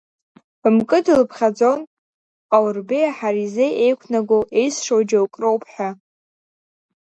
Мкыд 0.75 1.05
илԥхьаӡон 1.13 1.79
Ҟаурбеии 2.49 3.15
Ҳаризеи 3.17 3.71
еиқәнаго, 3.83 4.39
еизшоу 4.59 5.01
џьоукы 5.09 5.39
роуп 5.41 5.63
ҳәа. 5.71 5.89